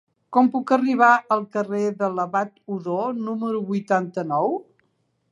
[0.35, 2.95] Com puc arribar al carrer de l'Abat Odó
[3.27, 4.57] número vuitanta-nou?